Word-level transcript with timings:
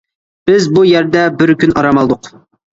بىز 0.49 0.65
بۇ 0.77 0.85
يەردە 0.93 1.27
بىر 1.43 1.55
كۈن 1.63 1.77
ئارام 1.79 2.05
ئالدۇق. 2.05 2.35